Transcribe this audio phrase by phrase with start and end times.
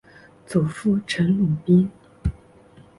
[0.47, 1.87] 祖父陈鲁宾。